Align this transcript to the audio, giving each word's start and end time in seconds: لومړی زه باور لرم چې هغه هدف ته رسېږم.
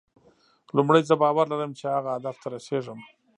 لومړی 0.75 1.01
زه 1.09 1.15
باور 1.21 1.45
لرم 1.51 1.71
چې 1.79 1.85
هغه 1.95 2.09
هدف 2.15 2.35
ته 2.41 2.47
رسېږم. 2.53 2.99